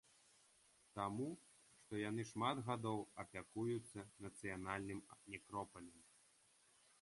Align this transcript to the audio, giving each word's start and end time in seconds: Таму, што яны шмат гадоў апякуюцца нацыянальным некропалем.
Таму, 0.99 1.27
што 1.81 1.99
яны 2.03 2.25
шмат 2.29 2.61
гадоў 2.69 2.99
апякуюцца 3.25 4.07
нацыянальным 4.27 5.05
некропалем. 5.35 6.01